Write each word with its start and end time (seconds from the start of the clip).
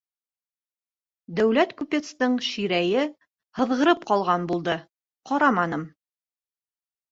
Дәүләт 1.39 1.75
купецтың 1.81 2.39
Ширәйе 2.47 3.05
һыҙғырып 3.61 4.09
ҡалған 4.13 4.49
булды, 4.55 4.77
ҡараманым. 5.33 5.89